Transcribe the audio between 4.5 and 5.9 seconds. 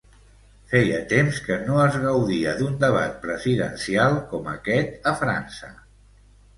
aquest a França.